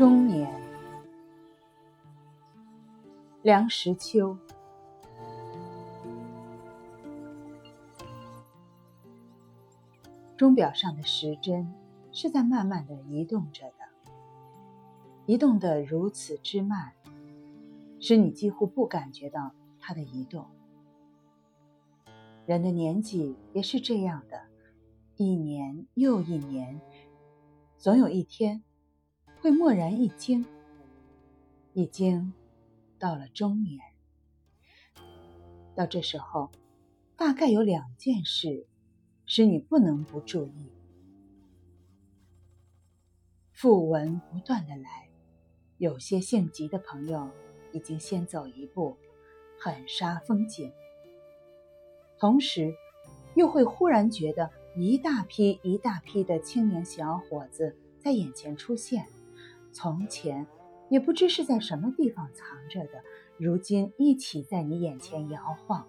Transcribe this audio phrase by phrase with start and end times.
[0.00, 0.50] 中年，
[3.42, 4.34] 梁实秋。
[10.38, 11.70] 钟表上的时针
[12.12, 14.10] 是在慢慢的移动着的，
[15.26, 16.94] 移动的如此之慢，
[18.00, 20.46] 使你几乎不感觉到它的移动。
[22.46, 24.44] 人的年纪也是这样的，
[25.18, 26.80] 一年又一年，
[27.76, 28.62] 总有一天。
[29.42, 30.44] 会蓦然一惊，
[31.72, 32.34] 已经
[32.98, 33.80] 到了中年。
[35.74, 36.50] 到这时候，
[37.16, 38.66] 大概有两件事
[39.24, 40.70] 使你不能不注意。
[43.56, 45.08] 讣文不断的来，
[45.78, 47.30] 有些性急的朋友
[47.72, 48.94] 已经先走一步，
[49.58, 50.70] 很煞风景。
[52.18, 52.74] 同时，
[53.36, 59.06] 又会忽然觉得一大批一大批的青年小伙子在眼前出现。
[59.72, 60.46] 从前
[60.88, 63.02] 也不知是在什么地方藏着的，
[63.38, 65.86] 如今一起在你眼前摇晃，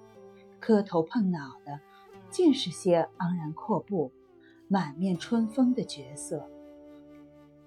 [0.59, 1.79] 磕头碰脑的，
[2.29, 4.11] 尽是些昂然阔步、
[4.67, 6.47] 满面春风的角色，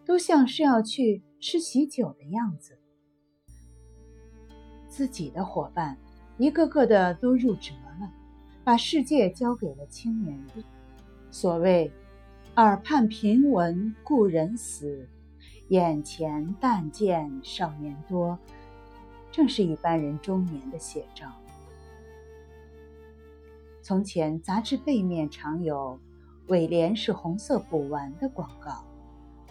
[0.04, 2.78] 都像是要去吃喜酒的样子。
[4.88, 5.98] 自己的伙伴
[6.38, 8.12] 一个个的都入辙了，
[8.62, 10.64] 把世界交给了青年人。
[11.32, 11.90] 所谓
[12.54, 15.08] “耳畔平闻故人死”。
[15.68, 18.38] 眼前但见少年多，
[19.32, 21.26] 正是一般人中年的写照。
[23.80, 25.98] 从前杂志背面常有
[26.48, 28.84] 尾联是红色补丸的广告，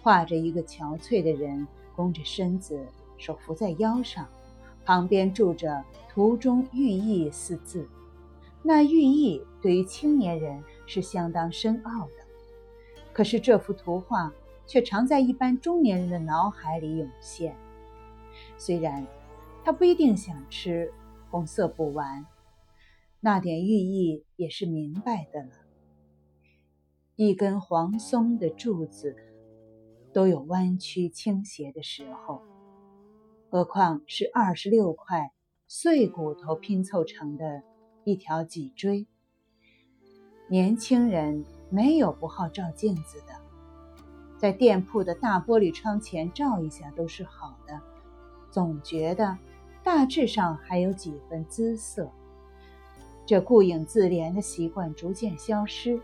[0.02, 2.86] 画着一个憔悴的人弓着身子，
[3.18, 4.28] 手扶在腰上，
[4.86, 5.84] 旁边住着
[6.14, 7.88] “图中寓意”四字。
[8.62, 12.14] 那寓意对于青年人是相当深奥的。
[13.12, 14.32] 可是这幅图画。
[14.74, 17.56] 却常在一般中年人的脑海里涌现。
[18.58, 19.06] 虽然
[19.64, 20.92] 他不一定想吃
[21.30, 22.26] 红色布丸，
[23.20, 25.52] 那点寓意也是明白的了。
[27.16, 29.16] 一根黄松的柱子
[30.12, 32.42] 都有弯曲倾斜的时候，
[33.52, 35.32] 何况是二十六块
[35.68, 37.62] 碎骨头拼凑成的
[38.06, 39.06] 一条脊椎？
[40.50, 43.43] 年轻人没有不好照镜子的。
[44.44, 47.80] 在店铺的大玻璃窗前照一下都是好的，
[48.52, 49.38] 总觉得
[49.86, 52.12] 大致上还有几分姿色。
[53.26, 55.98] 这顾影自怜的习惯逐渐消失，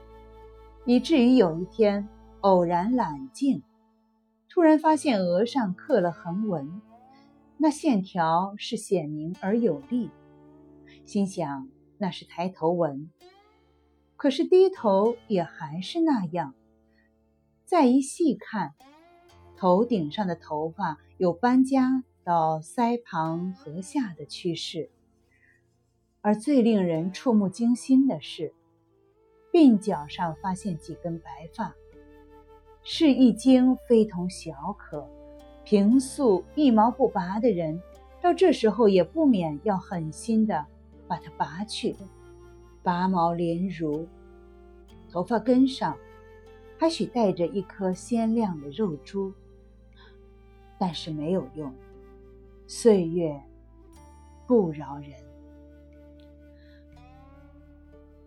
[0.86, 2.08] 以至于有一天
[2.40, 3.62] 偶然揽镜，
[4.48, 6.82] 突然发现额上刻了横纹，
[7.58, 10.10] 那线条是显明而有力，
[11.04, 11.68] 心想
[11.98, 13.10] 那是抬头纹，
[14.16, 16.54] 可是低头也还是那样。
[17.70, 18.74] 再一细看，
[19.56, 24.90] 头顶上的头发有搬家到腮旁颌下的趋势，
[26.22, 28.56] 而最令人触目惊心的是，
[29.54, 31.76] 鬓角上发现几根白发，
[32.82, 35.08] 是一经非同小可。
[35.64, 37.80] 平素一毛不拔的人，
[38.20, 40.66] 到这时候也不免要狠心的
[41.08, 41.96] 把它拔去，
[42.82, 44.08] 拔毛连如，
[45.12, 45.96] 头发根上。
[46.80, 49.34] 还许带着一颗鲜亮的肉珠，
[50.78, 51.74] 但是没有用。
[52.68, 53.38] 岁月
[54.48, 55.12] 不饶人。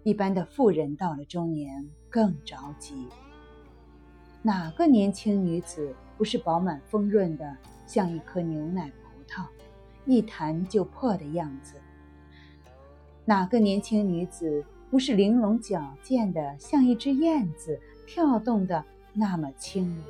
[0.02, 3.08] 一般的妇人到了中年更着急。
[4.42, 9.46] 哪个年轻女子不是饱满丰润的，像一颗牛奶葡萄，
[10.04, 11.76] 一弹就破的样子？
[13.24, 17.80] 哪个年轻女子不是玲珑矫健的，像一只燕子？
[18.14, 18.84] 跳动的
[19.14, 20.04] 那么轻盈，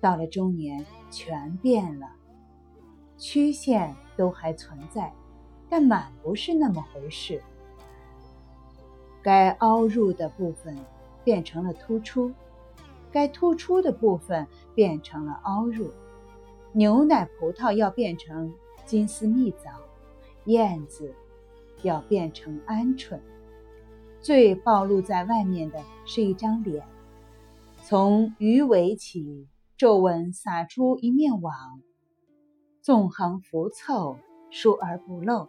[0.00, 2.08] 到了中年全变了，
[3.18, 5.12] 曲线都还存在，
[5.68, 7.42] 但满不是那么回事。
[9.22, 10.74] 该凹入的部分
[11.22, 12.32] 变成了突出，
[13.12, 15.92] 该突出的部分变成了凹入。
[16.72, 18.50] 牛奶葡萄要变成
[18.86, 19.72] 金丝蜜枣，
[20.46, 21.14] 燕子
[21.82, 23.20] 要变成鹌鹑。
[24.24, 26.82] 最暴露在外面的是一张脸，
[27.82, 31.52] 从鱼尾起，皱纹撒出一面网，
[32.80, 34.16] 纵横浮凑，
[34.50, 35.46] 疏而不漏，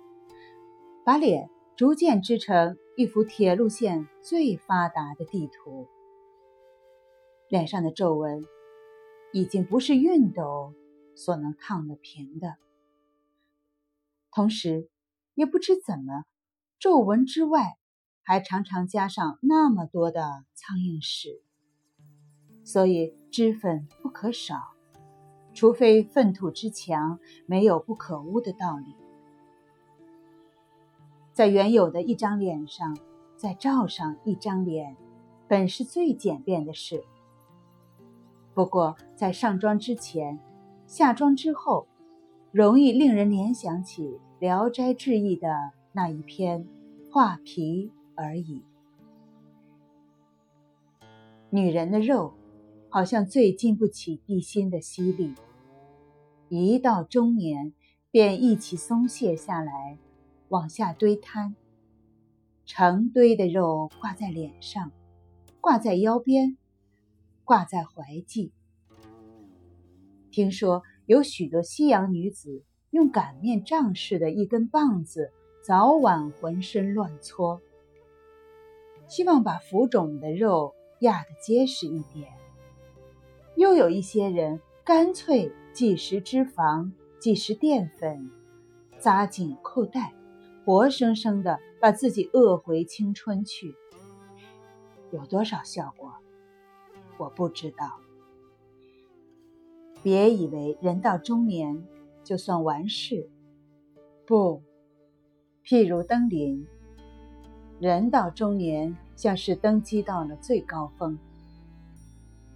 [1.06, 5.88] 把脸逐渐织成一幅铁路线最发达的地图。
[7.48, 8.44] 脸上的皱纹
[9.31, 10.74] 已经不是熨斗
[11.16, 12.57] 所能烫得平的，
[14.33, 14.89] 同时
[15.33, 16.25] 也不知怎么，
[16.77, 17.77] 皱纹之外。
[18.25, 21.44] 还常常加上那么多的苍蝇屎，
[22.63, 24.74] 所以脂粉不可少，
[25.54, 28.95] 除非粪土之墙没有不可污的道理，
[31.33, 32.98] 在原有的一张脸上
[33.38, 34.98] 再罩上一张脸，
[35.48, 37.04] 本是最简便的事。
[38.56, 40.39] 不过，在上妆之前、
[40.88, 41.88] 下妆之后，
[42.51, 44.07] 容易令人联想起
[44.39, 46.68] 《聊斋志异》的那一篇
[47.12, 48.63] 画皮而已。
[51.50, 52.33] 女人的肉，
[52.89, 55.33] 好像最经不起地心的吸力。
[56.50, 57.73] 一到中年，
[58.12, 59.97] 便一起松懈下来，
[60.50, 61.56] 往下堆摊。
[62.65, 64.91] 成堆的肉挂在脸上，
[65.62, 66.57] 挂在腰边，
[67.44, 68.51] 挂在怀际。
[70.31, 75.31] 听说有许多西洋女子用擀面杖似的一根棒子，
[75.63, 77.62] 早晚浑身乱搓，
[79.07, 82.31] 希望把浮肿的肉压得结实一点。
[83.55, 85.51] 又有一些人干脆。
[85.75, 88.31] 即食脂肪，即食淀粉，
[88.97, 90.13] 扎紧裤带，
[90.63, 93.75] 活生生的把自己饿回青春去。
[95.11, 96.13] 有多少效果，
[97.17, 97.99] 我不知道。
[100.01, 101.85] 别以为人到中年
[102.23, 103.29] 就算完事，
[104.25, 104.63] 不。
[105.65, 106.65] 譬如登临，
[107.85, 111.15] 人到中年像是登基到了最高峰，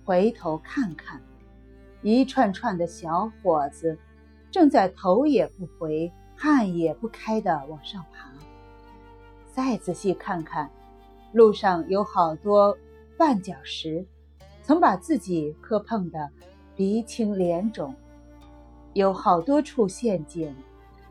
[0.04, 1.22] 回头看看。
[2.02, 3.96] 一串串的小伙子
[4.50, 8.32] 正在头也不回、汗也不开地往上爬。
[9.54, 10.68] 再仔细看看，
[11.32, 12.76] 路上有好多
[13.16, 14.04] 绊脚石，
[14.64, 16.28] 曾把自己磕碰得
[16.76, 17.94] 鼻青脸肿；
[18.94, 20.52] 有好多处陷阱，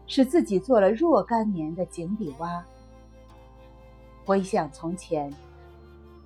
[0.09, 2.67] 使自己做了若干年的井底蛙。
[4.29, 5.33] 回想从前，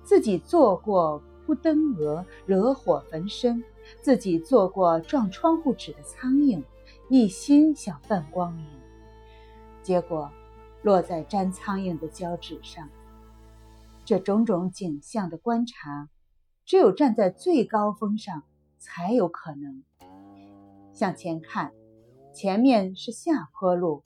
[0.03, 3.63] 自己做过扑灯蛾，惹火焚身。
[4.01, 6.61] 自己做过撞窗户纸的苍蝇，
[7.09, 8.65] 一心想奔光明，
[9.81, 10.29] 结果
[10.81, 12.89] 落在粘苍蝇的胶纸上。
[14.03, 16.09] 这种种景象的观察，
[16.65, 18.43] 只有站在最高峰上
[18.79, 19.81] 才有可能。
[20.93, 21.71] 向前看，
[22.33, 24.03] 前面是下坡路，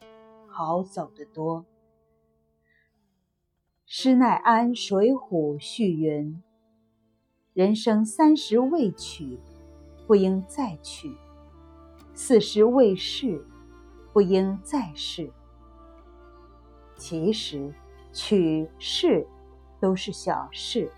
[0.47, 1.65] 好走得多。
[3.89, 6.43] 施耐庵《水浒》序云
[7.55, 9.39] ：“人生三十未娶。”
[10.05, 11.15] 不应再娶，
[12.13, 13.45] 四十未逝，
[14.13, 15.29] 不应再试。
[16.97, 17.73] 其实，
[18.13, 19.27] 娶是
[19.81, 20.89] 都是小事，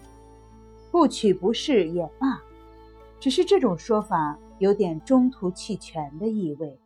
[0.92, 2.42] 不娶不是也罢。
[3.19, 6.80] 只是这种说法有点中途弃权的意味。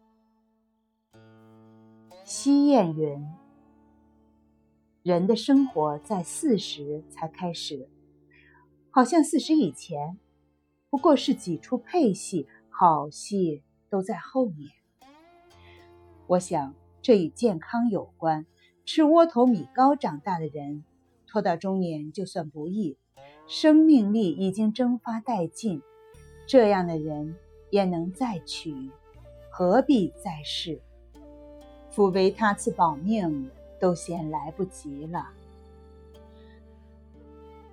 [2.24, 3.22] 西谚云
[5.04, 7.90] ：“人的生活在四十才开始，
[8.90, 10.18] 好像四十以前。”
[10.90, 14.70] 不过是几出配戏，好戏都在后面。
[16.28, 18.46] 我想这与健康有关。
[18.86, 20.84] 吃窝头米糕长大的人，
[21.26, 22.98] 拖到中年就算不易，
[23.48, 25.82] 生命力已经蒸发殆尽。
[26.46, 27.36] 这样的人
[27.72, 28.92] 也能再娶，
[29.50, 30.82] 何必再试？
[31.90, 33.50] 夫为他赐保命，
[33.84, 35.28] 都嫌来不及了。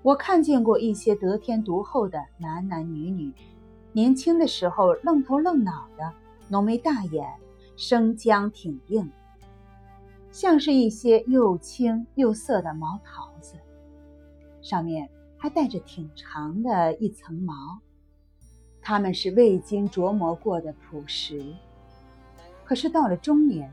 [0.02, 3.32] 我看见过一些得天独厚的男男女女，
[3.92, 6.12] 年轻的时候愣头愣脑的，
[6.48, 7.32] 浓眉大眼，
[7.76, 9.08] 生姜挺硬，
[10.32, 13.54] 像是一些又青又涩的毛桃子，
[14.60, 17.78] 上面还带着挺长的一层毛。
[18.82, 21.40] 他们是未经琢磨过的朴实，
[22.64, 23.72] 可是到了中年，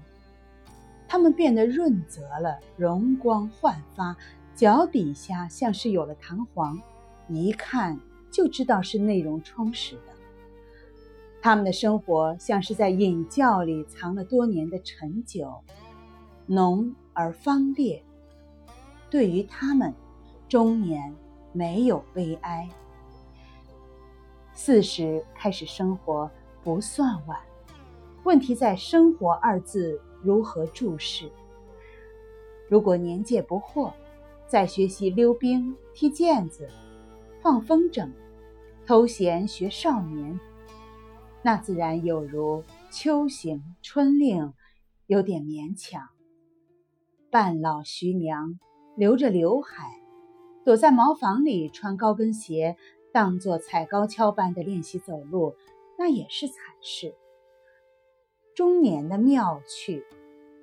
[1.07, 4.15] 他们变得润泽了，容光焕发。
[4.55, 6.81] 脚底下像是有了弹簧，
[7.29, 7.99] 一看
[8.31, 10.13] 就知道是内容充实的。
[11.41, 15.53] 他们的生活像是在饮窖里藏了多年的陈酒，
[16.47, 18.03] 浓而芳烈。
[19.11, 19.93] 对于他们，
[20.49, 21.15] 中年
[21.53, 22.67] 没有悲哀。
[24.53, 26.29] 四十开始生活
[26.63, 27.39] 不算晚，
[28.23, 31.31] 问题在“生活”二字如何注视。
[32.69, 33.93] 如果年届不惑。
[34.49, 36.69] 在学习溜冰、踢毽子、
[37.41, 38.09] 放风筝、
[38.85, 40.39] 偷闲学少年，
[41.41, 44.53] 那自然有如秋行春令，
[45.07, 46.07] 有点勉强。
[47.29, 48.57] 半老徐娘
[48.95, 49.99] 留着刘海，
[50.63, 52.77] 躲在茅房里穿高跟鞋，
[53.11, 55.55] 当做踩高跷般的练习走路，
[55.99, 57.13] 那也是惨事。
[58.57, 60.03] 中年的妙趣，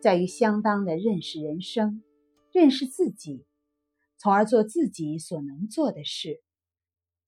[0.03, 2.03] 在于相当的认识人生，
[2.51, 3.47] 认识自己。
[4.19, 6.43] 从而做自己所能做的事，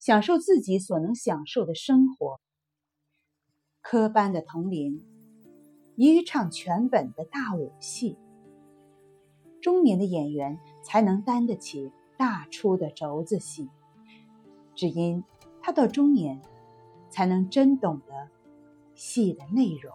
[0.00, 2.40] 享受自己所能享受的生活。
[3.80, 5.04] 科班的童林，
[5.94, 8.16] 一唱全本的大武戏。
[9.60, 13.70] 中年的演员才能担得起大出的轴子戏，
[14.74, 15.22] 只因
[15.62, 16.42] 他到中年，
[17.08, 18.28] 才能真懂得
[18.96, 19.94] 戏的内容。